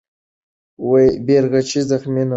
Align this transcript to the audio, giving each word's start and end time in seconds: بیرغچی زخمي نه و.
بیرغچی 1.25 1.81
زخمي 1.89 2.23
نه 2.27 2.27
و. 2.27 2.29